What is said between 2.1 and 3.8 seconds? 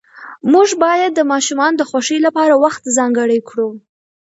لپاره وخت ځانګړی کړو